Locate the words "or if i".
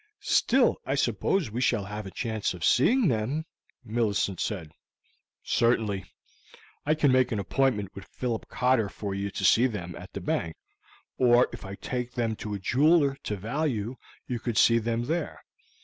11.19-11.75